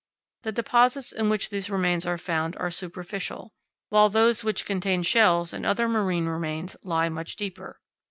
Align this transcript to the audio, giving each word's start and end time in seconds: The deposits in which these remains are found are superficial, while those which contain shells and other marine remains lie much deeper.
The 0.41 0.51
deposits 0.51 1.11
in 1.11 1.29
which 1.29 1.49
these 1.51 1.69
remains 1.69 2.07
are 2.07 2.17
found 2.17 2.57
are 2.57 2.71
superficial, 2.71 3.53
while 3.89 4.09
those 4.09 4.43
which 4.43 4.65
contain 4.65 5.03
shells 5.03 5.53
and 5.53 5.63
other 5.63 5.87
marine 5.87 6.25
remains 6.25 6.75
lie 6.81 7.07
much 7.07 7.35
deeper. 7.35 7.79